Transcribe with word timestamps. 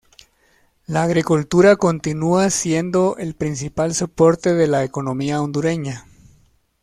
La 0.87 1.03
agricultura 1.03 1.75
continúa 1.75 2.49
siendo 2.49 3.17
el 3.19 3.35
principal 3.35 3.93
soporte 3.93 4.55
de 4.55 4.65
la 4.65 4.83
economía 4.83 5.39
hondureña. 5.43 6.07